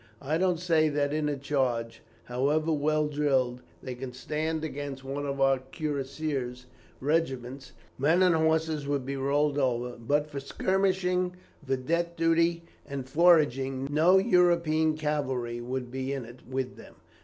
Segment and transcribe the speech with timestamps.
[0.19, 5.27] I don't say that in a charge, however well drilled, they could stand against one
[5.27, 6.55] of our cuirassier
[6.99, 7.73] regiments.
[7.99, 14.17] Men and horses would be rolled over; but for skirmishing, vidette duty, and foraging, no
[14.17, 16.95] European cavalry would be in it with them.